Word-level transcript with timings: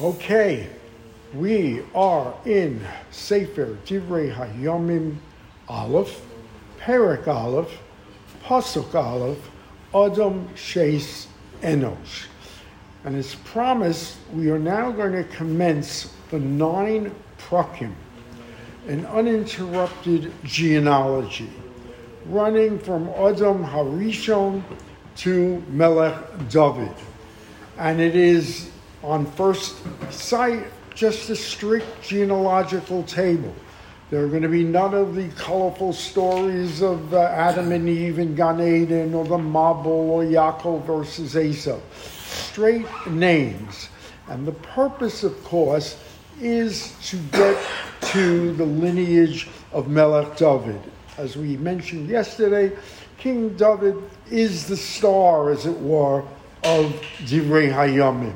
Okay, 0.00 0.66
we 1.34 1.82
are 1.94 2.32
in 2.46 2.80
Sefer 3.10 3.76
Divrei 3.84 4.34
Hayomim 4.34 5.16
Aleph, 5.68 6.22
Perek 6.78 7.28
Aleph, 7.28 7.70
Pasuk 8.42 8.94
Aleph, 8.94 9.50
Adam 9.94 10.48
Sheis 10.54 11.26
Enosh. 11.60 12.28
And 13.04 13.14
as 13.14 13.34
promised, 13.34 14.16
we 14.32 14.50
are 14.50 14.58
now 14.58 14.90
going 14.90 15.12
to 15.12 15.24
commence 15.24 16.14
the 16.30 16.38
nine 16.38 17.14
prakim, 17.36 17.92
an 18.88 19.04
uninterrupted 19.04 20.32
genealogy, 20.44 21.50
running 22.24 22.78
from 22.78 23.06
Adam 23.10 23.62
Harishon 23.62 24.62
to 25.16 25.62
Melech 25.68 26.48
David. 26.48 26.94
And 27.76 28.00
it 28.00 28.16
is 28.16 28.70
on 29.02 29.26
first 29.32 29.76
sight 30.10 30.64
just 30.94 31.30
a 31.30 31.36
strict 31.36 32.02
genealogical 32.02 33.02
table. 33.04 33.54
There 34.10 34.24
are 34.24 34.28
going 34.28 34.42
to 34.42 34.48
be 34.48 34.64
none 34.64 34.92
of 34.92 35.14
the 35.14 35.28
colorful 35.30 35.92
stories 35.92 36.82
of 36.82 37.14
uh, 37.14 37.20
Adam 37.20 37.70
and 37.70 37.88
Eve 37.88 38.18
and 38.18 38.36
Gan 38.36 38.60
Eden 38.60 39.14
or 39.14 39.24
the 39.24 39.38
Mabul 39.38 39.86
or 39.86 40.24
Yaakov 40.24 40.84
versus 40.84 41.36
Esau. 41.36 41.78
Straight 41.92 42.88
names. 43.06 43.88
And 44.28 44.46
the 44.46 44.52
purpose, 44.52 45.22
of 45.22 45.42
course, 45.44 45.96
is 46.40 46.96
to 47.08 47.16
get 47.30 47.64
to 48.02 48.52
the 48.52 48.64
lineage 48.64 49.48
of 49.72 49.88
Melech 49.88 50.36
David. 50.36 50.80
As 51.16 51.36
we 51.36 51.56
mentioned 51.58 52.08
yesterday, 52.08 52.76
King 53.16 53.56
David 53.56 53.96
is 54.30 54.66
the 54.66 54.76
star, 54.76 55.50
as 55.50 55.66
it 55.66 55.78
were, 55.78 56.22
of 56.64 56.92
Divrei 57.24 57.72
Hayamim. 57.72 58.34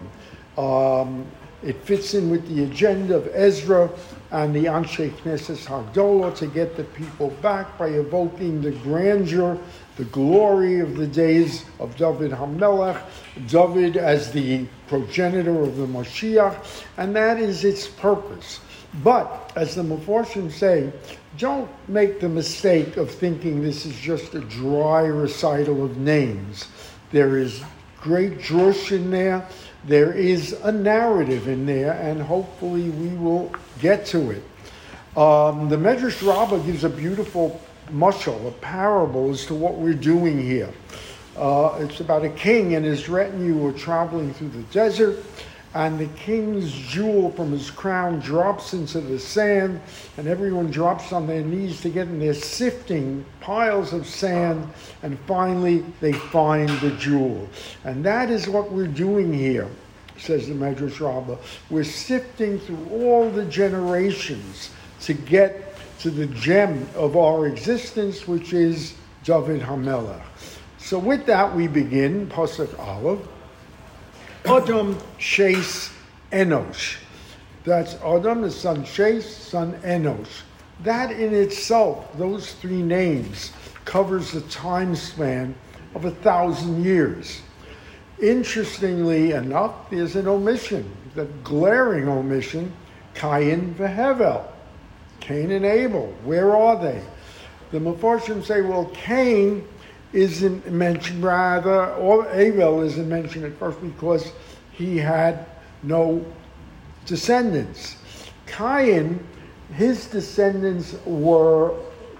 Um, 0.56 1.26
it 1.62 1.76
fits 1.82 2.12
in 2.14 2.28
with 2.28 2.46
the 2.54 2.64
agenda 2.64 3.16
of 3.16 3.26
Ezra 3.32 3.90
and 4.30 4.54
the 4.54 4.66
Anshe 4.66 5.10
Knesset 5.10 5.64
Hagdolah 5.66 6.36
to 6.36 6.46
get 6.46 6.76
the 6.76 6.84
people 6.84 7.30
back 7.40 7.78
by 7.78 7.88
evoking 7.88 8.60
the 8.60 8.72
grandeur, 8.72 9.58
the 9.96 10.04
glory 10.06 10.80
of 10.80 10.96
the 10.96 11.06
days 11.06 11.64
of 11.80 11.96
David 11.96 12.32
Hamelech, 12.32 13.00
David 13.46 13.96
as 13.96 14.32
the 14.32 14.66
progenitor 14.88 15.62
of 15.62 15.76
the 15.76 15.86
Mashiach, 15.86 16.84
and 16.98 17.16
that 17.16 17.38
is 17.38 17.64
its 17.64 17.86
purpose. 17.86 18.60
But, 19.02 19.52
as 19.56 19.74
the 19.74 19.82
Mepharshim 19.82 20.52
say, 20.52 20.92
don't 21.38 21.70
make 21.88 22.20
the 22.20 22.28
mistake 22.28 22.96
of 22.96 23.10
thinking 23.10 23.62
this 23.62 23.86
is 23.86 23.96
just 23.96 24.34
a 24.34 24.40
dry 24.40 25.02
recital 25.02 25.84
of 25.84 25.96
names. 25.96 26.68
There 27.10 27.38
is 27.38 27.62
great 28.00 28.38
drush 28.38 28.92
in 28.92 29.10
there 29.10 29.46
there 29.86 30.12
is 30.12 30.52
a 30.62 30.72
narrative 30.72 31.48
in 31.48 31.66
there, 31.66 31.92
and 31.92 32.22
hopefully 32.22 32.90
we 32.90 33.16
will 33.16 33.52
get 33.80 34.06
to 34.06 34.30
it. 34.30 34.42
Um, 35.16 35.68
the 35.68 35.76
Medrash 35.76 36.26
Rabbah 36.26 36.58
gives 36.58 36.84
a 36.84 36.88
beautiful 36.88 37.60
mushal, 37.90 38.48
a 38.48 38.50
parable 38.50 39.30
as 39.30 39.46
to 39.46 39.54
what 39.54 39.74
we're 39.74 39.94
doing 39.94 40.40
here. 40.40 40.72
Uh, 41.36 41.78
it's 41.80 42.00
about 42.00 42.24
a 42.24 42.30
king 42.30 42.74
and 42.74 42.84
his 42.84 43.08
retinue 43.08 43.56
were 43.56 43.72
traveling 43.72 44.32
through 44.34 44.50
the 44.50 44.62
desert 44.64 45.18
and 45.74 45.98
the 45.98 46.06
king's 46.18 46.72
jewel 46.72 47.32
from 47.32 47.50
his 47.50 47.70
crown 47.70 48.20
drops 48.20 48.74
into 48.74 49.00
the 49.00 49.18
sand, 49.18 49.80
and 50.16 50.28
everyone 50.28 50.70
drops 50.70 51.12
on 51.12 51.26
their 51.26 51.42
knees 51.42 51.80
to 51.80 51.88
get 51.88 52.06
in. 52.06 52.20
They're 52.20 52.32
sifting 52.32 53.24
piles 53.40 53.92
of 53.92 54.06
sand, 54.06 54.68
and 55.02 55.18
finally 55.20 55.84
they 56.00 56.12
find 56.12 56.68
the 56.80 56.92
jewel. 56.92 57.48
And 57.82 58.04
that 58.04 58.30
is 58.30 58.48
what 58.48 58.70
we're 58.70 58.86
doing 58.86 59.32
here, 59.32 59.68
says 60.16 60.46
the 60.46 60.54
Medrash 60.54 61.00
Rabbah. 61.00 61.38
We're 61.70 61.82
sifting 61.82 62.60
through 62.60 62.88
all 62.92 63.28
the 63.28 63.44
generations 63.44 64.70
to 65.02 65.12
get 65.12 65.74
to 65.98 66.10
the 66.10 66.26
gem 66.26 66.88
of 66.94 67.16
our 67.16 67.48
existence, 67.48 68.28
which 68.28 68.52
is 68.52 68.94
David 69.24 69.60
Hamelech. 69.60 70.22
So 70.78 71.00
with 71.00 71.26
that, 71.26 71.52
we 71.52 71.66
begin, 71.66 72.28
Pasuk 72.28 72.78
Aleph. 72.78 73.26
Adam 74.44 74.94
Shais 75.18 75.90
Enosh. 76.30 76.98
That's 77.64 77.94
Adam, 78.04 78.42
the 78.42 78.50
son 78.50 78.84
Shais, 78.84 79.22
son 79.22 79.72
Enosh. 79.82 80.42
That 80.82 81.12
in 81.12 81.34
itself, 81.34 82.16
those 82.18 82.52
three 82.52 82.82
names, 82.82 83.52
covers 83.86 84.32
the 84.32 84.42
time 84.42 84.94
span 84.96 85.54
of 85.94 86.04
a 86.04 86.10
thousand 86.10 86.84
years. 86.84 87.40
Interestingly 88.20 89.32
enough, 89.32 89.88
there's 89.90 90.14
an 90.14 90.28
omission, 90.28 90.94
the 91.14 91.24
glaring 91.42 92.08
omission, 92.08 92.70
Cain 93.14 93.74
Vehevel. 93.74 94.46
Cain 95.20 95.52
and 95.52 95.64
Abel, 95.64 96.12
where 96.22 96.54
are 96.54 96.80
they? 96.80 97.02
The 97.70 97.78
Mepharshim 97.78 98.44
say, 98.44 98.60
well, 98.60 98.90
Cain 98.92 99.66
isn't 100.14 100.70
mentioned 100.70 101.22
rather, 101.22 101.92
or 101.94 102.30
Abel 102.30 102.82
isn't 102.82 103.08
mentioned 103.08 103.44
at 103.44 103.52
first 103.58 103.80
because 103.82 104.32
he 104.70 104.96
had 104.96 105.44
no 105.82 106.24
descendants. 107.04 107.96
Cain, 108.46 109.18
his 109.74 110.06
descendants 110.06 110.94
were 111.04 111.74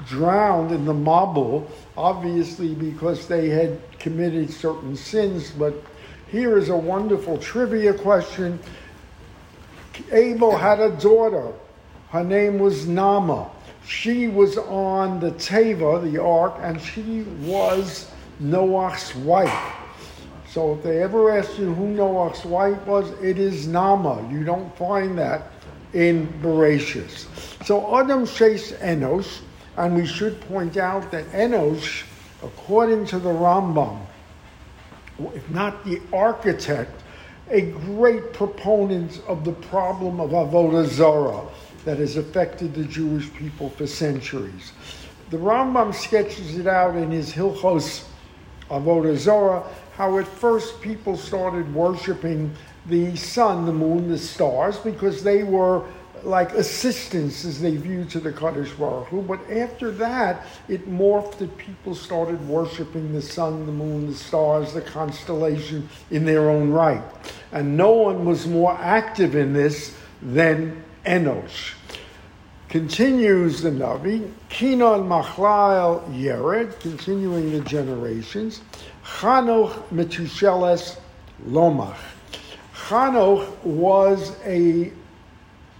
drowned 0.08 0.72
in 0.72 0.84
the 0.84 0.92
Mabul, 0.92 1.66
obviously 1.96 2.74
because 2.74 3.28
they 3.28 3.48
had 3.48 3.78
committed 4.00 4.50
certain 4.50 4.96
sins, 4.96 5.52
but 5.52 5.74
here 6.28 6.58
is 6.58 6.70
a 6.70 6.76
wonderful 6.76 7.38
trivia 7.38 7.94
question. 7.94 8.58
Abel 10.10 10.56
had 10.56 10.80
a 10.80 10.90
daughter. 10.96 11.52
Her 12.10 12.24
name 12.24 12.58
was 12.58 12.88
Nama 12.88 13.50
she 13.86 14.28
was 14.28 14.56
on 14.56 15.20
the 15.20 15.32
Teva, 15.32 16.10
the 16.10 16.20
ark, 16.20 16.54
and 16.60 16.80
she 16.80 17.22
was 17.42 18.10
Noah's 18.40 19.14
wife. 19.16 19.72
So 20.48 20.74
if 20.74 20.82
they 20.82 21.02
ever 21.02 21.36
ask 21.36 21.58
you 21.58 21.74
who 21.74 21.88
Noah's 21.88 22.44
wife 22.44 22.84
was, 22.86 23.10
it 23.22 23.38
is 23.38 23.66
Nama. 23.66 24.26
You 24.30 24.44
don't 24.44 24.74
find 24.76 25.18
that 25.18 25.50
in 25.92 26.28
Bereshis. 26.42 27.26
So 27.64 27.98
Adam 27.98 28.24
Shais 28.24 28.80
Enos, 28.82 29.42
and 29.76 29.94
we 29.96 30.06
should 30.06 30.40
point 30.42 30.76
out 30.76 31.10
that 31.10 31.26
Enos, 31.34 32.04
according 32.42 33.06
to 33.06 33.18
the 33.18 33.30
Rambam, 33.30 33.98
if 35.34 35.48
not 35.50 35.84
the 35.84 36.00
architect, 36.12 37.02
a 37.50 37.60
great 37.60 38.32
proponent 38.32 39.20
of 39.28 39.44
the 39.44 39.52
problem 39.52 40.20
of 40.20 40.30
Avodah 40.30 40.86
Zarah 40.86 41.46
that 41.84 41.98
has 41.98 42.16
affected 42.16 42.74
the 42.74 42.84
Jewish 42.84 43.32
people 43.34 43.70
for 43.70 43.86
centuries. 43.86 44.72
The 45.30 45.36
Rambam 45.36 45.94
sketches 45.94 46.58
it 46.58 46.66
out 46.66 46.96
in 46.96 47.10
his 47.10 47.32
Hilchos 47.32 48.04
Avodah 48.70 49.16
Zorah, 49.16 49.64
how 49.96 50.18
at 50.18 50.26
first 50.26 50.80
people 50.80 51.16
started 51.16 51.72
worshiping 51.74 52.54
the 52.86 53.16
sun, 53.16 53.66
the 53.66 53.72
moon, 53.72 54.08
the 54.08 54.18
stars, 54.18 54.78
because 54.78 55.22
they 55.22 55.42
were 55.42 55.84
like 56.22 56.52
assistants 56.52 57.44
as 57.44 57.60
they 57.60 57.76
viewed 57.76 58.08
to 58.10 58.20
the 58.20 58.32
Kadosh 58.32 58.76
Baruch 58.78 59.08
Hu. 59.08 59.22
But 59.22 59.40
after 59.50 59.90
that, 59.92 60.46
it 60.68 60.88
morphed 60.88 61.38
that 61.38 61.56
people 61.58 61.94
started 61.94 62.46
worshiping 62.48 63.12
the 63.12 63.22
sun, 63.22 63.66
the 63.66 63.72
moon, 63.72 64.06
the 64.06 64.14
stars, 64.14 64.72
the 64.72 64.80
constellation 64.80 65.88
in 66.10 66.24
their 66.24 66.48
own 66.50 66.70
right. 66.70 67.02
And 67.52 67.76
no 67.76 67.92
one 67.92 68.24
was 68.24 68.46
more 68.46 68.72
active 68.72 69.36
in 69.36 69.52
this 69.52 69.96
than 70.22 70.82
Enosh. 71.04 71.74
Continues 72.68 73.60
the 73.60 73.70
Navi, 73.70 74.32
Kinon 74.48 75.06
Machlael 75.06 76.02
Yered, 76.12 76.80
continuing 76.80 77.52
the 77.52 77.60
generations, 77.60 78.62
Chanoch 79.04 79.84
Metusheles 79.90 80.98
Lomach. 81.46 81.96
Chanoch 82.74 83.46
was 83.64 84.34
a 84.44 84.92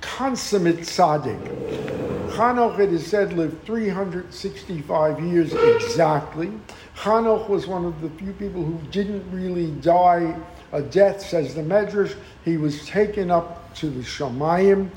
consummate 0.03 0.81
tzaddik. 0.81 2.31
Chanoch, 2.33 2.79
it 2.79 2.93
is 2.93 3.07
said, 3.07 3.33
lived 3.33 3.65
365 3.65 5.21
years 5.25 5.55
exactly. 5.55 6.53
Chanoch 6.97 7.49
was 7.49 7.67
one 7.67 7.85
of 7.85 8.01
the 8.03 8.11
few 8.11 8.33
people 8.35 8.63
who 8.63 8.79
didn't 8.91 9.29
really 9.33 9.71
die 9.81 10.37
a 10.73 10.83
death, 10.83 11.21
says 11.25 11.55
the 11.55 11.63
Medrash. 11.63 12.15
He 12.45 12.57
was 12.57 12.87
taken 12.87 13.31
up 13.31 13.75
to 13.77 13.89
the 13.89 14.03
Shamayim 14.03 14.91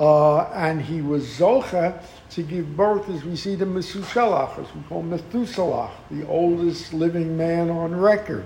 uh, 0.00 0.44
and 0.52 0.80
he 0.80 1.00
was 1.00 1.24
Zocha 1.24 2.02
to 2.30 2.42
give 2.42 2.76
birth, 2.76 3.08
as 3.10 3.24
we 3.24 3.36
see 3.36 3.56
to 3.56 3.66
Mesushelach, 3.66 4.58
as 4.58 4.74
we 4.74 4.82
call 4.88 5.02
Methuselah, 5.02 5.90
the 6.10 6.26
oldest 6.26 6.94
living 6.94 7.36
man 7.36 7.70
on 7.70 7.94
record, 7.94 8.44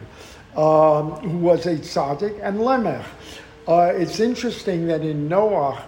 um, 0.56 1.12
who 1.12 1.38
was 1.38 1.66
a 1.66 1.76
tzaddik, 1.76 2.40
and 2.42 2.58
Lemech. 2.58 3.04
Uh, 3.68 3.92
it's 3.94 4.20
interesting 4.20 4.86
that 4.86 5.02
in 5.02 5.28
Noah, 5.28 5.84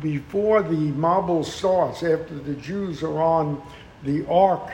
before 0.00 0.62
the 0.62 0.92
Mabul 0.92 1.44
starts, 1.44 2.02
after 2.02 2.34
the 2.34 2.54
Jews 2.54 3.02
are 3.02 3.20
on 3.20 3.62
the 4.02 4.26
ark, 4.26 4.70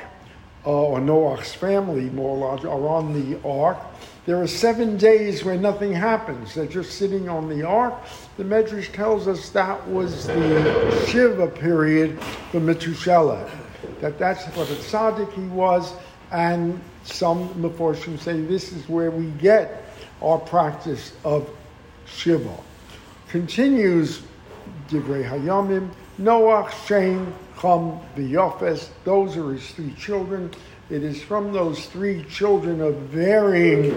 uh, 0.64 0.70
or 0.70 1.00
Noah's 1.00 1.52
family, 1.52 2.04
more 2.10 2.36
large, 2.36 2.64
are 2.64 2.88
on 2.88 3.12
the 3.12 3.38
ark, 3.46 3.78
There 4.24 4.40
are 4.40 4.46
seven 4.46 4.96
days 4.96 5.44
where 5.44 5.56
nothing 5.56 5.92
happens. 5.92 6.54
They're 6.54 6.66
just 6.66 6.96
sitting 6.96 7.28
on 7.28 7.48
the 7.48 7.66
ark. 7.66 7.94
The 8.38 8.44
Medrash 8.44 8.90
tells 8.92 9.28
us 9.28 9.50
that 9.50 9.86
was 9.88 10.26
the 10.26 11.06
Shiva 11.06 11.48
period 11.48 12.18
for 12.50 12.60
Methuselah. 12.60 13.50
That 14.00 14.18
that's 14.18 14.44
what 14.56 14.70
a 14.70 14.74
tzaddik 14.74 15.30
he 15.34 15.46
was, 15.48 15.92
and 16.30 16.80
some 17.04 17.50
Meforshim 17.50 18.18
say 18.18 18.40
this 18.40 18.72
is 18.72 18.88
where 18.88 19.10
we 19.10 19.26
get 19.32 19.84
our 20.22 20.38
practice 20.38 21.12
of 21.24 21.46
Shiva. 22.06 22.56
Continues 23.28 24.22
Divrei 24.88 25.28
Hayamim, 25.28 25.90
Noach, 26.18 26.70
Shem, 26.86 27.34
Chum, 27.60 28.00
V'Yofes, 28.16 28.88
those 29.04 29.36
are 29.36 29.52
his 29.52 29.70
three 29.72 29.92
children. 29.94 30.50
It 30.88 31.02
is 31.02 31.22
from 31.22 31.52
those 31.52 31.84
three 31.86 32.24
children 32.24 32.80
of 32.80 32.94
varying 32.96 33.92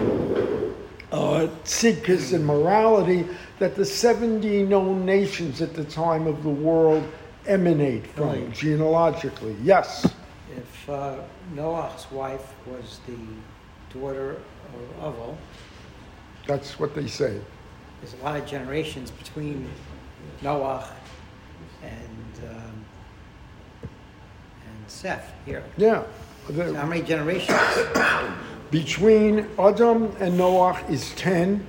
uh, 1.12 1.48
and 1.82 2.46
morality 2.46 3.26
that 3.58 3.74
the 3.74 3.84
70 3.84 4.64
known 4.64 5.04
nations 5.04 5.62
at 5.62 5.74
the 5.74 5.84
time 5.84 6.26
of 6.26 6.42
the 6.42 6.50
world 6.50 7.06
emanate 7.46 8.06
from 8.06 8.28
right. 8.28 8.52
genealogically. 8.52 9.56
Yes? 9.62 10.12
If 10.56 10.90
uh, 10.90 11.16
Noah's 11.54 12.10
wife 12.10 12.54
was 12.66 13.00
the 13.06 13.98
daughter 13.98 14.36
of 15.00 15.14
Avel, 15.14 15.36
that's 16.46 16.78
what 16.78 16.94
they 16.94 17.06
say. 17.06 17.40
There's 18.00 18.14
a 18.14 18.24
lot 18.24 18.36
of 18.36 18.46
generations 18.46 19.10
between 19.10 19.68
Noah 20.42 20.88
and 21.82 22.50
um, 22.50 22.84
and 23.82 23.90
Seth 24.86 25.32
here. 25.44 25.64
Yeah. 25.76 26.04
So 26.48 26.74
how 26.74 26.86
many 26.86 27.02
generations? 27.02 27.58
Between 28.70 29.48
Adam 29.58 30.14
and 30.18 30.36
Noah 30.36 30.84
is 30.88 31.14
10, 31.14 31.64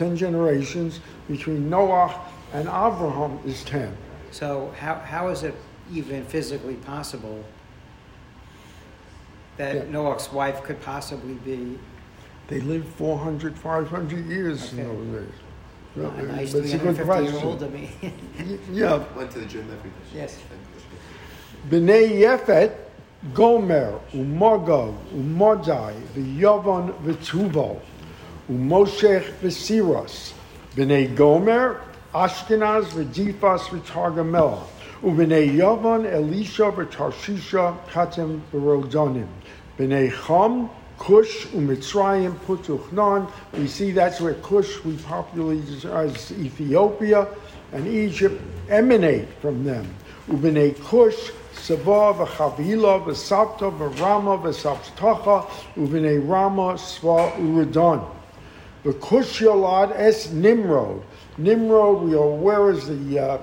10 0.00 0.16
generations. 0.16 1.00
Between 1.28 1.68
Noah 1.68 2.18
and 2.54 2.66
Abraham 2.68 3.38
is 3.44 3.62
10. 3.64 3.94
So 4.30 4.74
how, 4.78 4.94
how 4.94 5.28
is 5.28 5.42
it 5.42 5.54
even 5.92 6.24
physically 6.24 6.76
possible 6.76 7.44
that 9.58 9.74
yeah. 9.74 9.92
Noah's 9.92 10.32
wife 10.32 10.62
could 10.62 10.80
possibly 10.80 11.34
be? 11.34 11.78
They 12.48 12.60
lived 12.62 12.88
400, 12.94 13.58
500 13.58 14.26
years 14.26 14.72
okay. 14.72 14.82
in 14.82 14.88
those 14.88 15.22
days. 15.22 15.34
Yeah, 15.96 16.20
a 16.20 16.22
nice 16.22 16.52
350 16.52 17.24
year 17.24 17.44
old 17.44 17.62
of 17.62 17.72
me. 17.72 17.90
yeah. 18.72 19.04
Went 19.14 19.30
to 19.32 19.40
the 19.40 19.46
gym 19.46 19.68
every 19.70 19.90
day. 19.90 19.96
Yes. 20.14 20.38
B'nai 21.68 22.20
Yefet 22.20 22.72
Gomer, 23.34 24.00
Umogog, 24.14 24.96
Umodai, 25.12 25.94
V'Yovon, 26.14 26.94
V'Tuval, 27.02 27.80
Umoshech, 28.50 29.30
V'Siros, 29.42 30.32
B'nai 30.74 31.14
Gomer, 31.14 31.80
Ashkenaz, 32.12 32.86
V'Difas, 32.86 33.68
V'Targamel, 33.68 34.60
Ub'nai 35.04 35.56
Yovon, 35.56 36.04
Elisha, 36.04 36.64
V'Tarshisha, 36.64 37.76
Katem, 37.90 38.40
V'Rodonim, 38.52 39.28
B'nai 39.78 40.10
Chom, 40.10 40.68
Cush, 40.98 41.46
Umitzrayim, 41.52 42.34
Putuchnan. 42.40 43.30
We 43.52 43.68
see 43.68 43.92
that's 43.92 44.20
where 44.20 44.34
Cush, 44.34 44.84
we 44.84 44.96
popularly 44.96 45.62
as 45.84 46.32
Ethiopia, 46.32 47.28
and 47.70 47.86
Egypt 47.86 48.42
emanate 48.68 49.28
from 49.40 49.62
them. 49.62 49.94
Ub'nai 50.28 50.74
Cush, 50.86 51.30
Sava 51.52 52.14
v'chavila 52.14 53.04
v'savta 53.04 53.70
v'rama 53.78 54.42
v'savtacha 54.42 55.46
u'v'nei 55.76 56.28
rama 56.28 56.74
sva 56.74 57.32
uradon. 57.36 58.19
V'kush 58.84 59.40
yolad 59.40 59.92
es 59.96 60.30
Nimrod. 60.30 61.02
Nimrod, 61.36 62.02
we 62.02 62.14
are 62.14 62.18
aware 62.18 62.70
is 62.70 62.86
the 62.86 63.18
uh, 63.18 63.38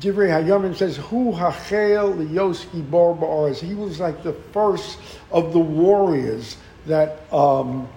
Divrei 0.00 0.30
Hayamim 0.30 0.76
says, 0.76 0.96
Hu 0.96 1.32
hachel 1.32 2.28
Yoski 2.28 2.88
bar 2.88 3.52
He 3.52 3.74
was 3.74 3.98
like 3.98 4.22
the 4.22 4.32
first 4.32 4.98
of 5.32 5.52
the 5.52 5.58
warriors 5.58 6.56
that 6.86 7.32
um, 7.32 7.88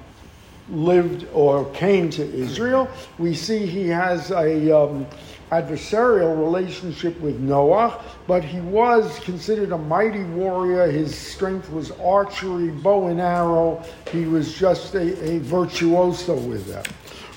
lived 0.70 1.28
or 1.34 1.70
came 1.72 2.10
to 2.12 2.24
Israel. 2.24 2.90
We 3.20 3.36
see 3.36 3.68
he 3.68 3.88
has 3.90 4.32
a 4.32 4.76
um, 4.76 5.06
adversarial 5.52 6.38
relationship 6.40 7.20
with 7.20 7.40
Noah, 7.40 8.02
but 8.26 8.42
he 8.42 8.62
was 8.62 9.20
considered 9.20 9.74
a 9.74 9.78
mighty 9.78 10.24
warrior. 10.24 10.90
His 10.90 11.14
strength 11.14 11.70
was 11.72 11.92
archery, 12.00 12.70
bow 12.70 13.08
and 13.08 13.20
arrow. 13.20 13.84
He 14.12 14.26
was 14.26 14.54
just 14.54 14.96
a, 14.96 15.40
virtuoso 15.40 16.36
with 16.36 16.68
them. 16.68 16.84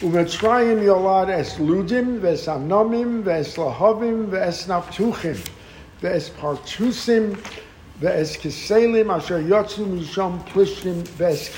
Umetzrayim 0.01 0.81
yolad 0.83 1.29
es 1.29 1.57
ludim, 1.57 2.21
ves 2.21 2.47
anomim, 2.47 3.23
ves 3.23 3.57
lahavim, 3.57 4.27
ves 4.27 4.67
naptuchim, 4.67 5.39
ves 6.01 6.31
asher 9.11 9.43
yotzu 9.43 9.87
misham 9.87 10.45
plishtim, 10.47 11.03
ves. 11.19 11.49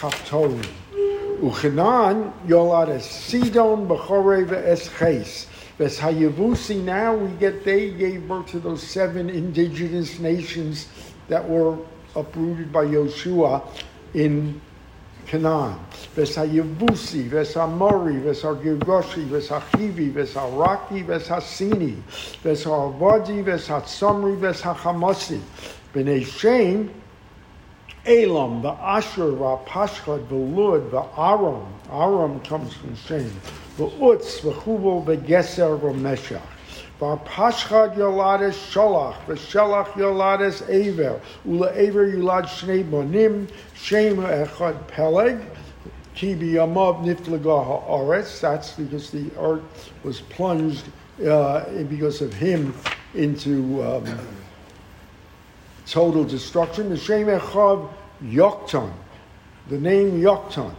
Uchanan 1.43 2.33
yolad 2.47 2.89
es 2.89 3.05
sidon, 3.05 3.87
bechore, 3.87 4.47
ves 4.47 4.89
ches. 4.99 5.47
Ves 5.79 5.99
Hayavusi, 5.99 6.83
now 6.83 7.15
we 7.15 7.29
get, 7.37 7.63
they 7.63 7.91
gave 7.91 8.27
birth 8.27 8.47
to 8.47 8.59
those 8.59 8.83
seven 8.83 9.29
indigenous 9.29 10.19
nations 10.19 10.89
that 11.29 11.47
were 11.47 11.77
uprooted 12.15 12.73
by 12.73 12.83
Yoshua 12.83 13.63
in 14.15 14.59
Canaan. 15.27 15.79
Ves 16.15 16.37
Hayavusi, 16.37 17.25
Ves 17.25 17.55
Hamori, 17.55 18.23
Ves 18.23 18.43
Hargigoshi, 18.43 19.25
Ves 19.27 19.49
Hachivi, 19.49 20.11
Ves 20.13 20.33
Haraki, 20.33 21.05
Ves 21.05 21.29
Hasini, 21.29 21.97
Ves 22.43 22.65
Harvadi, 22.65 23.45
Ves 23.45 23.69
Hatsomri, 23.69 24.39
Ves 24.39 24.63
Hachamasi. 24.63 25.41
B'nai 25.93 26.25
Shem, 26.25 26.91
Elam, 28.07 28.63
the 28.63 28.71
Asher, 28.71 29.31
the 29.31 29.57
Pashchad, 29.67 30.27
the 30.31 30.35
Lud, 30.35 30.91
the 30.91 31.03
Aram. 31.21 31.67
Aram 31.91 32.41
comes 32.41 32.73
from 32.73 32.97
Shem 32.97 33.31
v'chubel 33.77 35.05
v'geser 35.05 35.79
v'meshach. 35.79 36.41
V'pashchad 37.01 37.97
yolades 37.97 38.55
sholach, 38.73 39.17
v'sholach 39.27 39.93
yolades 39.93 40.67
aver, 40.69 41.21
ula 41.45 41.71
aver 41.75 42.07
yulad 42.07 42.47
shnei 42.47 42.83
bonim, 42.83 43.51
shem 43.75 44.17
echad 44.17 44.87
peleg, 44.89 45.39
ki 46.15 46.35
biyamav 46.35 47.05
niflaga 47.05 47.65
ha'aretz, 47.65 48.41
that's 48.41 48.73
because 48.73 49.11
the 49.11 49.31
earth 49.39 49.93
was 50.03 50.23
plunged 50.23 50.85
uh, 51.29 51.65
because 51.85 52.23
of 52.23 52.33
him 52.33 52.75
into 53.15 53.83
um, 53.83 54.19
total 55.87 56.25
destruction. 56.25 56.89
The 56.89 56.97
shem 56.97 57.27
echad 57.27 57.93
yoktan, 58.23 58.91
the 59.69 59.79
name 59.79 60.23
yoktan. 60.23 60.75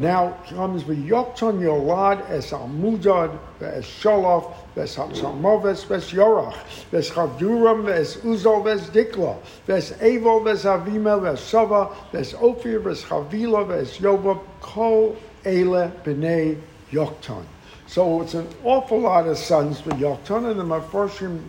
Now 0.00 0.38
comes 0.48 0.84
the 0.84 0.94
Yokton 0.94 1.60
Yolad 1.60 2.30
es 2.30 2.52
Amudad, 2.52 3.38
es 3.60 3.84
Sholof, 3.84 4.50
ves 4.74 4.96
Hatzamoves, 4.96 5.84
ves 5.86 6.10
Yorach, 6.10 6.56
ves 6.90 7.10
Chaduram, 7.10 7.84
ves 7.84 8.16
Uzol, 8.16 8.64
ves 8.64 8.88
Dikla, 8.88 9.36
ves 9.66 9.92
Evil, 10.02 10.40
ves 10.40 10.64
Avima, 10.64 11.20
ves 11.20 11.42
Sava, 11.42 11.94
ves 12.12 12.32
Ophir, 12.32 12.78
ves 12.78 13.02
Chavila, 13.02 13.68
ves 13.68 13.98
Yobab, 13.98 14.40
Kol 14.62 15.18
Ele 15.44 15.92
B'nei 16.02 16.58
Yokton. 16.90 17.44
So 17.86 18.22
it's 18.22 18.32
an 18.32 18.48
awful 18.64 19.00
lot 19.00 19.26
of 19.26 19.36
sons 19.36 19.82
for 19.82 19.90
Yokton, 19.90 20.50
and 20.50 20.58
the 20.58 20.64
Mepharshim 20.64 21.42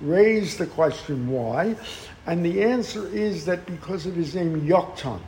raised 0.00 0.56
the 0.56 0.66
question 0.68 1.28
why, 1.28 1.76
and 2.26 2.42
the 2.42 2.62
answer 2.62 3.06
is 3.08 3.44
that 3.44 3.66
because 3.66 4.06
of 4.06 4.14
his 4.14 4.34
name 4.34 4.58
Yokton. 4.66 5.20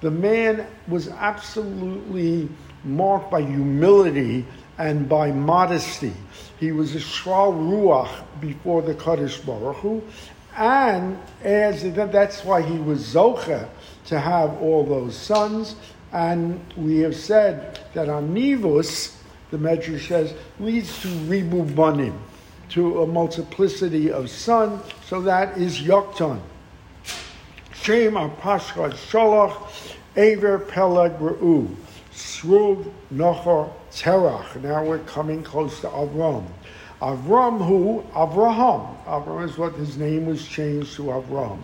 The 0.00 0.10
man 0.10 0.66
was 0.88 1.08
absolutely 1.08 2.48
marked 2.84 3.30
by 3.30 3.42
humility 3.42 4.46
and 4.78 5.08
by 5.08 5.30
modesty. 5.30 6.14
He 6.58 6.72
was 6.72 6.94
a 6.94 6.98
shfal 6.98 7.52
ruach 7.52 8.08
before 8.40 8.80
the 8.80 8.94
Kadosh 8.94 9.44
Baruch 9.44 9.76
Hu, 9.76 10.02
and 10.56 11.18
as 11.42 11.82
that's 11.92 12.44
why 12.44 12.62
he 12.62 12.78
was 12.78 13.14
zocha 13.14 13.68
to 14.06 14.18
have 14.18 14.60
all 14.62 14.84
those 14.84 15.16
sons. 15.16 15.76
And 16.12 16.60
we 16.76 16.98
have 16.98 17.14
said 17.14 17.78
that 17.94 18.08
anivus, 18.08 19.16
the 19.50 19.58
Medrash 19.58 20.08
says, 20.08 20.34
leads 20.58 21.00
to 21.02 21.08
ribu 21.08 21.62
banim, 21.64 22.18
to 22.70 23.02
a 23.02 23.06
multiplicity 23.06 24.10
of 24.10 24.28
sons. 24.30 24.82
So 25.04 25.20
that 25.22 25.56
is 25.58 25.78
yokton. 25.80 26.40
Shem 27.82 28.12
Apashcha 28.12 28.92
Sholach, 28.92 29.56
Aver 30.14 30.58
Peleg 30.58 31.12
Re'u, 31.18 31.74
Srug 32.12 32.92
Nochor 33.10 33.72
Terach. 33.90 34.60
Now 34.60 34.84
we're 34.84 34.98
coming 34.98 35.42
close 35.42 35.80
to 35.80 35.88
Avram. 35.88 36.44
Avram 37.00 37.64
who? 37.66 38.04
Avraham. 38.12 39.02
Avram 39.04 39.48
is 39.48 39.56
what 39.56 39.72
his 39.76 39.96
name 39.96 40.26
was 40.26 40.46
changed 40.46 40.94
to 40.96 41.04
Avram. 41.04 41.58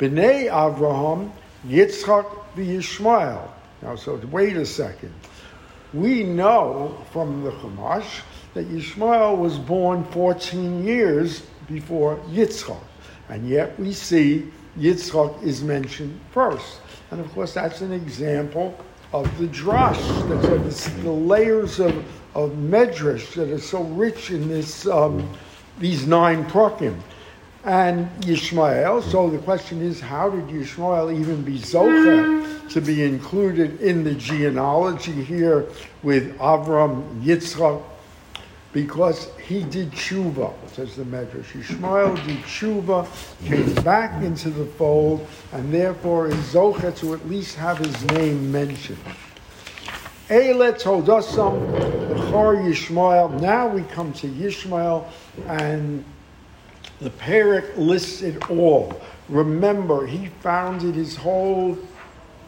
B'nai 0.00 0.50
Avraham, 0.50 1.30
Yitzchak 1.68 2.26
v'Yishmael. 2.56 3.48
Now, 3.82 3.94
so 3.94 4.16
wait 4.32 4.56
a 4.56 4.66
second. 4.66 5.14
We 5.94 6.24
know 6.24 6.98
from 7.12 7.44
the 7.44 7.52
Chumash 7.52 8.22
that 8.54 8.68
Yishmael 8.68 9.38
was 9.38 9.58
born 9.58 10.02
14 10.06 10.84
years 10.84 11.42
before 11.68 12.16
Yitzchak, 12.30 12.82
and 13.28 13.48
yet 13.48 13.78
we 13.78 13.92
see 13.92 14.50
Yitzchak 14.78 15.42
is 15.42 15.62
mentioned 15.62 16.18
first. 16.30 16.80
And 17.10 17.20
of 17.20 17.30
course, 17.32 17.52
that's 17.52 17.80
an 17.80 17.92
example 17.92 18.78
of 19.12 19.26
the 19.38 19.46
drash, 19.48 20.00
that's 20.28 20.88
the 21.02 21.10
layers 21.10 21.78
of, 21.78 21.94
of 22.34 22.52
medrash 22.52 23.34
that 23.34 23.50
are 23.50 23.58
so 23.58 23.82
rich 23.82 24.30
in 24.30 24.48
this, 24.48 24.86
um, 24.86 25.30
these 25.78 26.06
nine 26.06 26.46
prakim. 26.46 26.98
And 27.64 28.08
Yishmael, 28.22 29.02
so 29.02 29.30
the 29.30 29.38
question 29.38 29.82
is, 29.82 30.00
how 30.00 30.30
did 30.30 30.46
Yishmael 30.46 31.16
even 31.16 31.42
be 31.42 31.58
Zocha 31.58 32.70
to 32.70 32.80
be 32.80 33.04
included 33.04 33.80
in 33.80 34.02
the 34.02 34.14
genealogy 34.14 35.12
here 35.12 35.68
with 36.02 36.36
Avram, 36.38 37.22
Yitzchak, 37.22 37.82
because 38.72 39.28
he 39.46 39.62
did 39.64 39.90
tshuva, 39.92 40.52
says 40.68 40.96
the 40.96 41.04
Medrash. 41.04 41.52
Yishmael 41.52 42.14
did 42.26 42.38
tshuva, 42.38 43.06
came 43.46 43.74
back 43.84 44.22
into 44.22 44.48
the 44.50 44.64
fold, 44.64 45.26
and 45.52 45.72
therefore 45.72 46.28
is 46.28 46.34
zocha 46.36 46.96
to 46.98 47.14
at 47.14 47.28
least 47.28 47.56
have 47.56 47.78
his 47.78 48.04
name 48.06 48.50
mentioned. 48.50 48.98
Eile 50.28 50.72
Todasam, 50.80 51.70
Bechor 52.08 52.64
Yishmael. 52.64 53.38
Now 53.40 53.68
we 53.68 53.82
come 53.82 54.12
to 54.14 54.26
Yishmael, 54.26 55.06
and 55.46 56.02
the 57.00 57.10
Perik 57.10 57.76
lists 57.76 58.22
it 58.22 58.50
all. 58.50 58.98
Remember, 59.28 60.06
he 60.06 60.28
founded 60.40 60.94
his 60.94 61.16
whole 61.16 61.76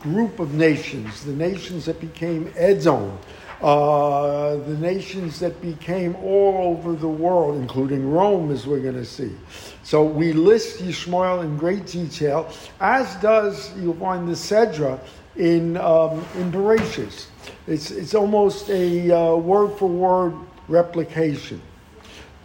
group 0.00 0.38
of 0.38 0.54
nations, 0.54 1.24
the 1.24 1.32
nations 1.32 1.84
that 1.86 2.00
became 2.00 2.52
Edom, 2.56 3.18
uh, 3.64 4.56
the 4.56 4.76
nations 4.76 5.40
that 5.40 5.58
became 5.62 6.14
all 6.16 6.76
over 6.76 6.92
the 6.92 7.08
world, 7.08 7.58
including 7.58 8.10
Rome, 8.10 8.50
as 8.50 8.66
we're 8.66 8.80
going 8.80 8.94
to 8.96 9.06
see. 9.06 9.34
So 9.82 10.04
we 10.04 10.34
list 10.34 10.80
Yishmael 10.80 11.42
in 11.42 11.56
great 11.56 11.86
detail, 11.86 12.52
as 12.78 13.14
does, 13.22 13.74
you'll 13.78 13.94
find 13.94 14.28
the 14.28 14.34
Sedra 14.34 15.00
in, 15.36 15.78
um, 15.78 16.22
in 16.34 16.52
Bereshit. 16.52 17.26
It's, 17.66 17.90
it's 17.90 18.14
almost 18.14 18.68
a 18.68 19.10
uh, 19.10 19.36
word 19.36 19.78
for 19.78 19.88
word 19.88 20.34
replication. 20.68 21.62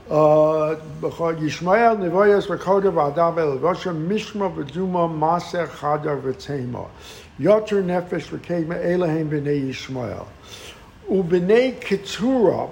Yishmael 0.07 1.97
Nevoyas 1.99 2.47
Rekodav 2.47 3.13
Adav 3.13 3.35
Elvasha 3.35 3.93
Mishma 3.93 4.55
V'duma 4.55 5.09
Maser 5.09 5.67
Chadar 5.67 6.21
V'tema 6.21 6.87
Yoter 7.37 7.83
Nefesh 7.83 8.29
V'kema 8.29 8.83
Elohim 8.83 9.29
B'nei 9.29 9.69
Yishmael 9.69 10.25
Ubnei 11.09 11.81
Keturah, 11.81 12.69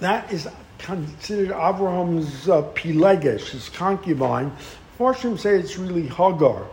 that 0.00 0.32
is 0.32 0.48
considered 0.78 1.50
Abraham's 1.50 2.48
uh, 2.48 2.62
Pilegesh, 2.74 3.50
his 3.50 3.68
concubine. 3.68 4.50
Fortune 4.96 5.36
say 5.36 5.58
it's 5.58 5.76
really 5.76 6.06
Hagar, 6.08 6.66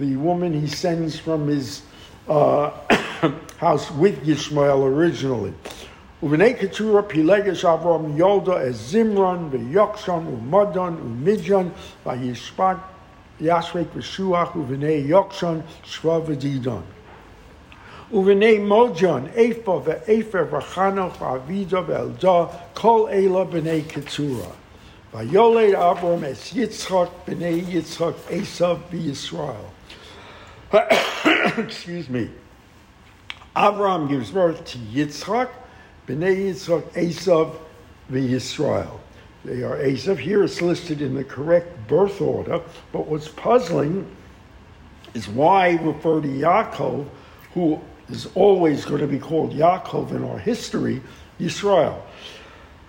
the 0.00 0.16
woman 0.16 0.52
he 0.52 0.66
sends 0.66 1.18
from 1.18 1.46
his 1.46 1.82
uh, 2.28 2.70
house 3.58 3.90
with 3.92 4.24
Yishmael 4.26 4.84
originally. 4.84 5.54
Ubnei 6.20 6.58
Keturah 6.58 7.04
Pilegesh 7.04 7.58
Abraham 7.58 8.16
Yolda 8.16 8.60
as 8.60 8.92
Zimran, 8.92 9.50
V'Yokshan, 9.50 10.40
Umadon, 10.40 10.98
Umidjan, 10.98 11.70
V'Yishpat, 12.04 12.80
Yasrek 13.40 13.86
V'Shuach, 13.86 14.52
Ubnei 14.52 15.06
Yokshan, 15.06 15.62
Shva 15.84 16.26
V'Didon. 16.26 16.82
ובני 18.11 18.59
מוג'ון, 18.59 19.25
איפה 19.35 19.81
ואיפה 19.85 20.37
וחנוך 20.51 21.21
ואבידו 21.21 21.81
ואלדו, 21.87 22.45
כל 22.73 23.05
אלה 23.11 23.43
בני 23.43 23.81
קצורה. 23.81 24.49
ויולד 25.13 25.75
אברהם 25.75 26.23
את 26.23 26.55
יצחק, 26.55 27.07
בני 27.27 27.63
יצחק, 27.67 28.13
עשיו 28.29 28.77
בישראל. 28.89 29.53
Excuse 30.71 32.09
me. 32.09 32.29
Abraham 33.55 34.07
gives 34.07 34.31
birth 34.31 34.65
to 34.65 34.77
Yitzchak, 34.77 35.49
Bnei 36.07 36.51
Yitzchak, 36.51 36.83
Esav, 36.91 37.55
Yisrael. 38.11 38.99
They 39.43 39.63
are 39.63 39.77
Esav. 39.77 40.19
Here 40.19 40.43
it's 40.43 40.61
listed 40.61 41.01
in 41.01 41.15
the 41.15 41.23
correct 41.23 41.87
birth 41.87 42.21
order, 42.21 42.61
but 42.91 43.07
what's 43.07 43.29
puzzling 43.29 44.05
is 45.13 45.27
why 45.27 45.71
refer 45.81 46.21
to 46.21 46.27
Yaakov, 46.27 47.07
who 47.53 47.81
is 48.12 48.28
always 48.34 48.84
going 48.84 49.00
to 49.00 49.06
be 49.06 49.18
called 49.18 49.52
Yaakov 49.52 50.10
in 50.10 50.22
our 50.22 50.38
history, 50.38 51.00
Israel. 51.38 52.06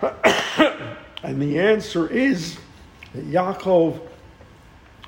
and 1.22 1.40
the 1.40 1.58
answer 1.58 2.08
is 2.08 2.58
that 3.14 3.26
Yaakov 3.30 4.00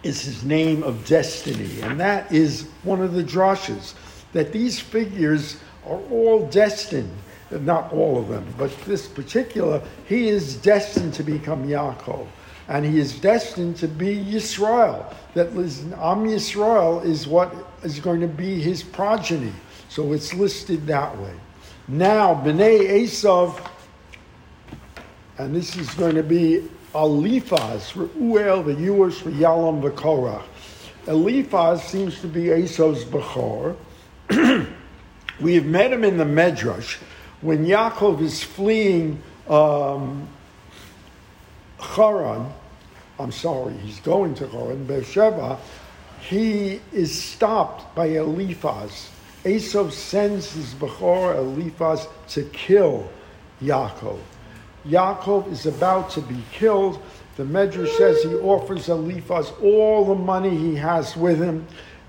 is 0.03 0.23
his 0.23 0.45
name 0.45 0.83
of 0.83 1.07
destiny. 1.07 1.81
And 1.83 2.01
that 2.01 2.33
is 2.33 2.69
one 2.83 3.03
of 3.03 3.13
the 3.13 3.23
drashes, 3.23 3.95
that 4.33 4.53
these 4.53 4.81
figures 4.81 5.59
are 5.87 6.01
all 6.11 6.47
destined, 6.49 7.15
not 7.51 7.93
all 7.93 8.19
of 8.19 8.29
them, 8.29 8.47
but 8.57 8.77
this 8.85 9.07
particular, 9.07 9.83
he 10.07 10.29
is 10.29 10.57
destined 10.57 11.15
to 11.15 11.23
become 11.23 11.67
Yaakov. 11.67 12.27
And 12.69 12.85
he 12.85 12.99
is 12.99 13.19
destined 13.21 13.77
to 13.77 13.89
be 13.89 14.17
Yisrael. 14.17 15.15
That 15.35 15.49
Am 15.49 16.27
Yisrael 16.27 17.05
is 17.05 17.27
what 17.27 17.55
is 17.83 18.01
going 18.01 18.21
to 18.21 18.27
be 18.27 18.61
his 18.61 18.83
progeny. 18.83 19.53
So 19.89 20.13
it's 20.13 20.35
listed 20.35 20.87
that 20.89 21.17
way. 21.19 21.33
Now, 21.89 22.35
B'nai 22.35 23.05
Esav, 23.05 23.71
and 25.39 25.55
this 25.55 25.77
is 25.77 25.89
going 25.95 26.17
to 26.17 26.23
be 26.23 26.69
Eliphaz, 26.95 27.93
Reuel, 27.95 28.65
the 28.65 28.75
Yush, 28.75 29.23
Yalam, 29.23 29.83
the 29.83 29.91
Korach. 29.91 30.43
Eliphaz 31.07 31.85
seems 31.85 32.21
to 32.21 32.27
be 32.27 32.45
Esav's 32.45 33.05
Bechor. 33.05 33.77
we 35.41 35.55
have 35.55 35.67
met 35.67 35.93
him 35.93 36.03
in 36.03 36.17
the 36.17 36.25
Medrash 36.25 36.99
when 37.43 37.65
Yaakov 37.65 38.21
is 38.21 38.43
fleeing 38.43 39.23
um, 39.49 40.27
Haran. 41.79 42.53
I'm 43.19 43.33
sorry, 43.33 43.75
he's 43.75 44.01
going 44.01 44.35
to 44.37 44.47
Haran, 44.49 44.85
Beersheba. 44.85 45.59
He 46.21 46.81
is 46.93 47.23
stopped 47.23 47.95
by 47.95 48.07
Eliphaz 48.07 49.11
Esav 49.47 49.93
sends 49.93 50.53
his 50.55 50.75
Bechor 50.75 51.37
Eliphaz 51.37 52.09
to 52.31 52.43
kill 52.47 53.09
Yaakov. 53.63 54.19
Yaakov 54.85 55.53
is 55.53 55.67
about 55.67 56.11
to 56.11 56.21
be 56.21 56.43
killed. 56.51 57.01
The 57.37 57.45
Medrash 57.45 57.97
says 57.97 58.25
he 58.25 58.35
offers 58.35 58.89
Eliphaz 58.89 59.53
all 59.63 60.05
the 60.05 60.17
money 60.17 60.51
he 60.51 60.75
has 60.75 61.17
with 61.17 61.39
him. 61.39 61.65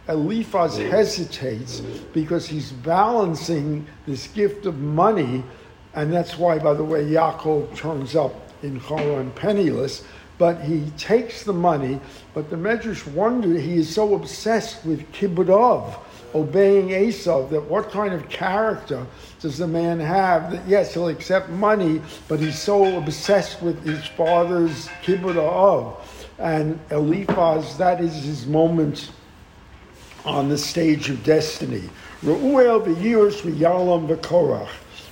Eliphaz 0.10 0.78
hesitates 0.78 1.82
because 2.12 2.48
he's 2.48 2.72
balancing 2.72 3.86
this 4.08 4.26
gift 4.30 4.66
of 4.66 4.80
money, 4.80 5.44
and 5.94 6.12
that's 6.12 6.40
why, 6.40 6.58
by 6.58 6.74
the 6.74 6.84
way, 6.84 7.06
Yaakov 7.06 7.76
turns 7.76 8.16
up 8.16 8.34
in 8.64 8.80
Haran 8.80 9.32
penniless. 9.32 10.04
But 10.38 10.62
he 10.62 10.92
takes 10.98 11.44
the 11.44 11.54
money, 11.54 12.00
but 12.36 12.50
the 12.52 12.56
Medrash 12.56 13.08
wonder 13.14 13.58
he 13.58 13.78
is 13.78 13.94
so 13.94 14.14
obsessed 14.14 14.86
with 14.86 15.12
kibbud 15.12 15.50
obeying 16.36 16.92
Esau, 16.92 17.48
that 17.48 17.64
what 17.64 17.90
kind 17.90 18.14
of 18.14 18.30
character 18.30 19.06
does 19.40 19.58
the 19.58 19.68
man 19.68 20.00
have 20.00 20.52
that, 20.52 20.68
yes, 20.68 20.94
he'll 20.94 21.08
accept 21.08 21.50
money, 21.50 22.02
but 22.28 22.40
he's 22.40 22.60
so 22.60 22.98
obsessed 22.98 23.62
with 23.62 23.84
his 23.84 24.06
father's 24.06 24.88
kibbud. 25.04 25.96
And 26.38 26.80
Eliphaz, 26.92 27.78
that 27.78 28.00
is 28.00 28.14
his 28.24 28.46
moment 28.46 29.12
on 30.26 30.50
the 30.50 30.58
stage 30.58 31.10
of 31.10 31.24
destiny. 31.24 31.90
Reuel 32.22 32.82
v'yirush 32.82 33.42
v'yalam 33.42 34.08
v'korach. 34.08 34.70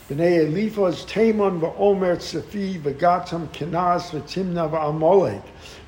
B'nei 0.09 0.45
Eliphaz 0.45 1.03
Taman 1.05 1.59
v'omer 1.59 2.15
tzefi 2.17 2.79
v'gatam 2.79 3.47
kenaz 3.47 4.12
v'timna 4.12 4.69
v'amolek. 4.69 5.41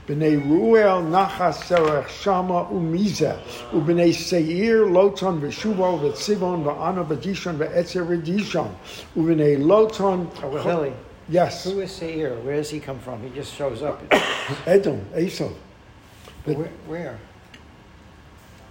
B'nei 0.08 0.44
Ruel, 0.44 1.04
Nachas, 1.04 1.62
Serach, 1.62 2.08
Shama, 2.08 2.66
Umiza, 2.72 3.40
Ub'nei 3.72 4.12
Seir, 4.12 4.88
Loton, 4.88 5.40
Veshuval, 5.40 6.00
Vetzivon, 6.00 6.64
Va'ana, 6.64 7.06
Vadishon, 7.06 7.58
Ve'etzer, 7.58 8.08
Vedishon, 8.08 8.74
Ub'nei 9.16 9.60
Loton. 9.60 10.28
Oh, 10.42 10.50
well, 10.50 10.94
Yes. 11.30 11.66
Who 11.66 11.82
is 11.82 11.92
Seir? 11.92 12.36
Where 12.40 12.56
does 12.56 12.72
he 12.72 12.80
come 12.80 12.98
from? 13.00 13.22
He 13.22 13.30
just 13.30 13.54
shows 13.54 13.84
up. 13.84 14.02
Edom, 14.66 15.06
Esau. 15.16 15.52
Where? 16.46 16.56
where? 16.88 17.20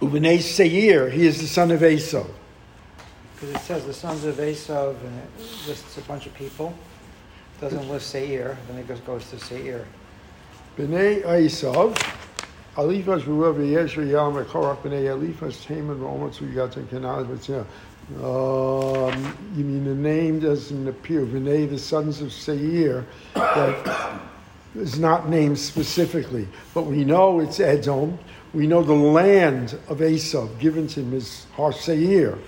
Ub'nei 0.01 0.41
Seir, 0.41 1.09
he 1.09 1.25
is 1.25 1.39
the 1.39 1.47
son 1.47 1.71
of 1.71 1.83
Esau. 1.83 2.25
Because 3.39 3.55
it 3.55 3.59
says 3.59 3.85
the 3.85 3.93
sons 3.93 4.23
of 4.23 4.39
Esau, 4.39 4.89
and 4.89 5.21
it 5.37 5.67
lists 5.67 5.95
a 5.99 6.01
bunch 6.01 6.25
of 6.25 6.33
people. 6.33 6.73
It 7.57 7.61
doesn't 7.61 7.87
list 7.87 8.09
Seir, 8.09 8.57
then 8.67 8.79
it 8.79 8.87
goes, 8.87 8.99
goes 9.01 9.29
to 9.29 9.39
Seir. 9.39 9.85
B'nai 10.75 11.23
Aisav, 11.23 11.95
Alifas 12.75 13.21
Ruav 13.21 13.57
Yeshua 13.57 14.09
Yam 14.09 14.43
Korach 14.45 14.81
B'nai 14.81 15.05
Alifas 15.15 15.63
Taman 15.67 16.01
Roman 16.01 16.31
Sugat 16.31 16.77
and 16.77 16.89
Kanaz 16.89 17.27
B'tzia. 17.27 17.63
Um, 18.15 19.37
you 19.55 19.63
mean 19.65 19.83
the 19.83 19.93
name 19.93 20.39
doesn't 20.39 20.87
appear. 20.87 21.23
Vinay, 21.23 21.69
the 21.69 21.77
sons 21.77 22.21
of 22.21 22.31
Seir, 22.31 23.05
that 23.35 24.19
is 24.73 24.97
not 24.97 25.29
named 25.29 25.59
specifically, 25.59 26.47
but 26.73 26.87
we 26.87 27.03
know 27.03 27.39
it's 27.39 27.59
Edom. 27.59 28.17
We 28.53 28.65
know 28.65 28.81
the 28.81 28.93
land 28.93 29.77
of 29.89 29.99
Esav 29.99 30.57
given 30.57 30.87
to 30.87 31.01
him 31.01 31.13
is 31.13 31.45
Har 31.53 31.73
Seir. 31.73 32.39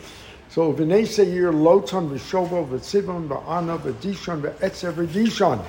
So 0.50 0.74
v'nei 0.74 1.06
seir 1.06 1.52
loton 1.54 2.10
v'shovo 2.10 2.66
v'tzibon 2.66 3.28
v'ana 3.28 3.78
v'dishon 3.78 4.42
v'etzer 4.42 4.94
v'dishon. 4.94 5.60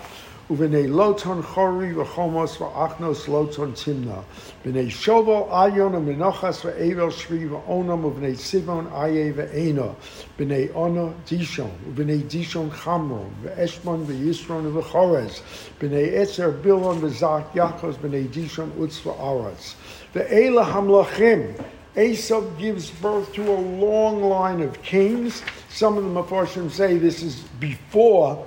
Uvinei 0.49 0.89
loton 0.89 1.43
chori 1.43 1.93
v'chomos 1.93 2.57
v'achnos 2.57 3.29
loton 3.29 3.75
timna. 3.75 4.25
V'nei 4.65 4.89
shovo 4.89 5.51
ayon 5.53 5.93
v'menochas 5.93 6.63
v'evel 6.65 7.13
shri 7.13 7.45
v'onam 7.45 8.09
uvinei 8.09 8.35
sivon 8.35 8.91
aye 8.95 9.35
v'ena. 9.35 9.95
V'nei 10.39 10.75
ona 10.75 11.13
dishon. 11.27 11.71
Uvinei 11.93 12.23
dishon 12.23 12.71
chamron. 12.71 13.29
V'eshmon 13.45 14.07
v'yisron 14.07 14.73
v'chores. 14.73 15.43
V'nei 15.79 16.15
etzer 16.23 16.53
bilon 16.63 17.03
v'zach 17.03 17.53
yakos. 17.55 17.97
V'nei 17.99 18.27
dishon 18.33 18.73
utz 18.79 19.03
v'aretz. 19.03 19.75
V'ela 20.15 20.65
hamlachim. 20.65 21.55
Esav 21.97 22.59
gives 22.59 22.91
birth 22.91 23.33
to 23.33 23.43
a 23.51 23.61
long 23.61 24.23
line 24.23 24.61
of 24.61 24.81
kings. 24.83 25.43
Some 25.71 25.99
of 25.99 26.05
the 26.05 26.11
Mepharshim 26.11 26.71
say 26.71 26.99
this 26.99 27.23
is 27.23 27.41
before 27.59 28.47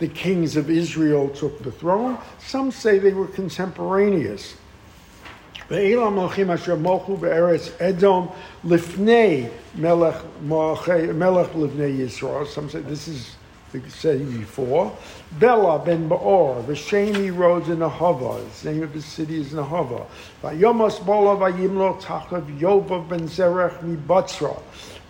the 0.00 0.08
kings 0.08 0.56
of 0.56 0.70
Israel 0.70 1.28
took 1.28 1.62
the 1.62 1.70
throne. 1.70 2.18
Some 2.40 2.70
say 2.72 2.98
they 2.98 3.12
were 3.12 3.28
contemporaneous. 3.28 4.56
Ve'elam 5.68 6.14
malchim 6.14 6.52
asher 6.52 6.76
mochu 6.76 7.20
be'eretz 7.20 7.72
Edom 7.80 8.28
lifnei 8.64 9.52
melech 9.76 10.20
melech 10.42 11.50
lifnei 11.52 11.98
Yisrael. 11.98 12.46
Some 12.46 12.68
say 12.68 12.80
this 12.80 13.06
is 13.06 13.36
the 13.72 13.90
say 13.90 14.18
before. 14.18 14.96
Bela 15.38 15.78
ben 15.84 16.08
Baor, 16.08 16.66
the 16.66 16.72
Shani 16.72 17.36
roads 17.36 17.68
in 17.68 17.78
Nahava. 17.78 18.40
The 18.62 18.72
name 18.72 18.82
of 18.82 18.92
the 18.92 19.02
city 19.02 19.40
is 19.40 19.52
Nahava. 19.52 20.06
Vayomos 20.42 21.04
bola 21.04 21.36
vayimlo 21.36 22.00
tachav 22.00 22.58
Yovav 22.58 23.08
ben 23.08 23.28
Zerech 23.28 23.82
mi 23.82 23.96
Batzra. 23.96 24.60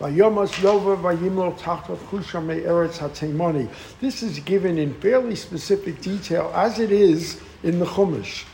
Vayomas 0.00 0.52
Yova 0.62 0.96
Vayimlo 0.96 1.54
Tachtav 1.58 1.98
Chusha 2.08 2.40
Eretz 2.40 2.96
Hatemoni. 2.96 3.68
This 4.00 4.22
is 4.22 4.38
given 4.38 4.78
in 4.78 4.94
fairly 4.94 5.36
specific 5.36 6.00
detail 6.00 6.50
as 6.54 6.78
it 6.78 6.90
is 6.90 7.38
in 7.62 7.78
the 7.78 7.84
Chumash. 7.84 8.46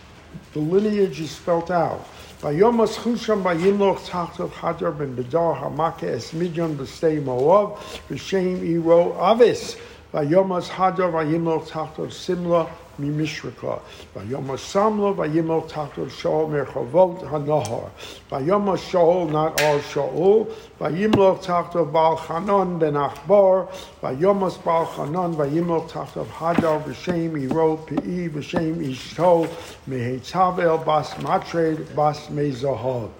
The 0.54 0.58
lineage 0.58 1.20
is 1.20 1.30
spelt 1.30 1.70
out. 1.70 2.04
Vayomas 2.40 2.96
Chusham 2.96 3.44
Vayimlo 3.44 3.96
Tachtav 3.96 4.50
Hadar 4.50 4.98
Ben 4.98 5.14
Bedar 5.14 5.62
Hamake 5.62 6.08
Es 6.08 6.32
Midyan 6.32 6.74
B'stei 6.74 7.22
Moav 7.22 7.76
V'Shem 8.08 8.68
Iro 8.68 9.12
Avis. 9.12 9.76
Vayomas 10.16 10.68
Hada 10.70 11.12
Vayimel 11.12 11.62
Tachtov 11.68 12.10
Simla 12.10 12.70
Mimishrekha. 12.98 13.82
Vayomas 14.14 14.64
Samla 14.64 15.14
Vayimel 15.14 15.68
Tachtov 15.68 16.08
Shaul 16.08 16.48
Merchavot 16.48 17.22
Hanahar. 17.28 17.90
Vayomas 18.30 18.78
Shaul 18.78 19.30
not 19.30 19.60
all 19.60 19.78
Shaul. 19.80 20.50
Vayimel 20.80 21.44
Tachtov 21.44 21.92
Baal 21.92 22.16
Hanan 22.16 22.78
Ben 22.78 22.94
Achbar. 22.94 23.70
Vayomas 24.02 24.64
Baal 24.64 24.86
Chanon 24.86 25.36
Vayimel 25.36 25.86
Tachtov 25.90 26.28
Hadar 26.28 26.82
V'Shem 26.82 27.38
Iro 27.38 27.76
Pe'i 27.76 28.30
V'Shem 28.30 28.76
Ishto 28.76 29.46
Mehetzavel 29.86 30.82
Bas 30.82 31.12
Matre 31.18 31.76
Bas 31.94 32.28
Mezahav. 32.28 33.10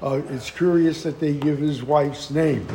Uh, 0.00 0.22
it's 0.30 0.50
curious 0.50 1.02
that 1.02 1.20
they 1.20 1.34
give 1.34 1.58
his 1.58 1.82
wife's 1.82 2.30
name. 2.30 2.66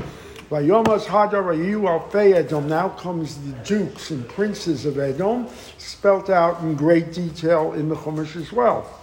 Vayomas 0.54 1.06
Hadar 1.06 1.46
Alfei 1.46 2.36
Edom. 2.36 2.70
Now 2.70 2.90
comes 2.90 3.38
the 3.38 3.54
dukes 3.64 4.12
and 4.12 4.30
princes 4.30 4.86
of 4.86 5.00
Edom, 5.00 5.48
spelt 5.80 6.30
out 6.30 6.62
in 6.62 6.76
great 6.76 7.12
detail 7.12 7.74
in 7.74 7.90
the 7.90 7.96
Chumash 7.96 8.36
as 8.36 8.54
well. 8.54 9.02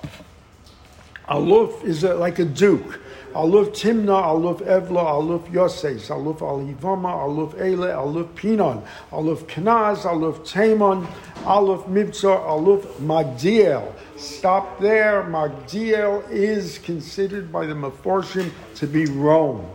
Aluf 1.28 1.82
is 1.82 2.04
a, 2.04 2.14
like 2.14 2.38
a 2.38 2.44
duke. 2.44 3.00
Aluf 3.34 3.70
Timna, 3.70 4.22
Aluf 4.22 4.60
Evla, 4.60 5.04
Aluf 5.04 5.50
Yoses, 5.50 6.06
Aluf 6.06 6.38
Alivama, 6.38 7.18
Aluf 7.26 7.60
Ele, 7.60 7.88
Aluf 7.88 8.32
Pinon, 8.36 8.84
Aluf 9.10 9.42
Kenaz, 9.46 10.02
Aluf 10.02 10.48
Tamon, 10.48 11.04
Aluf 11.42 11.88
Mibzar, 11.88 12.46
Aluf 12.46 12.84
Magdiel. 13.00 13.92
Stop 14.16 14.78
there. 14.78 15.24
Magdiel 15.24 16.30
is 16.30 16.78
considered 16.78 17.50
by 17.50 17.66
the 17.66 17.74
Meforshim 17.74 18.52
to 18.76 18.86
be 18.86 19.06
Rome 19.06 19.68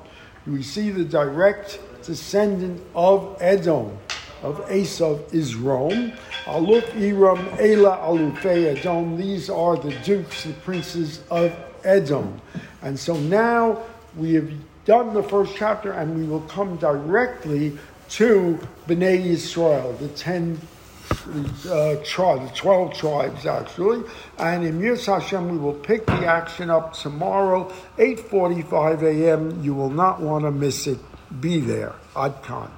we 0.48 0.62
see 0.62 0.92
the 0.92 1.04
direct 1.04 1.80
descendant 2.06 2.82
of 2.94 3.38
Edom, 3.40 3.98
of 4.44 4.60
Esav, 4.68 5.34
is 5.34 5.56
Rome. 5.56 6.14
Aluf 6.46 6.94
Iram, 6.96 7.40
Ela 7.60 7.98
Alufei 7.98 8.78
Edom. 8.78 9.18
These 9.18 9.50
are 9.50 9.76
the 9.76 9.92
dukes 10.04 10.44
the 10.44 10.54
princes 10.54 11.22
of 11.32 11.56
Edom. 11.84 12.40
And 12.84 13.00
so 13.00 13.16
now 13.16 13.82
we 14.16 14.34
have 14.36 14.52
done 14.86 15.14
the 15.16 15.24
first 15.24 15.56
chapter 15.56 15.94
and 15.94 16.16
we 16.16 16.24
will 16.24 16.42
come 16.42 16.78
directly 16.78 17.78
to 18.10 18.60
Bnei 18.88 19.26
Yisrael, 19.26 19.98
the 19.98 20.10
ten 20.10 20.60
uh, 21.70 21.96
tribes, 22.04 22.52
12 22.58 22.94
tribes 22.94 23.46
actually. 23.46 24.04
And 24.38 24.66
in 24.66 24.80
Yirtzeh 24.80 25.22
Hashem, 25.22 25.50
we 25.50 25.58
will 25.58 25.74
pick 25.74 26.06
the 26.06 26.26
action 26.26 26.70
up 26.70 26.94
tomorrow, 26.94 27.72
8.45 27.98 29.04
a.m. 29.04 29.64
You 29.64 29.74
will 29.74 29.90
not 29.90 30.22
want 30.22 30.46
to 30.46 30.52
miss 30.52 30.88
it. 30.88 31.00
Be 31.40 31.60
there. 31.60 31.94
Ad 32.16 32.42
Khan. 32.44 32.75